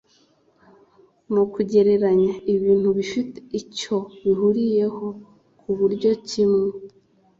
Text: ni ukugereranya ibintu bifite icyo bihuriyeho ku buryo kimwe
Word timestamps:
ni 1.31 1.39
ukugereranya 1.43 2.31
ibintu 2.53 2.89
bifite 2.97 3.37
icyo 3.59 3.97
bihuriyeho 4.23 5.07
ku 5.59 5.69
buryo 5.79 6.11
kimwe 6.27 6.65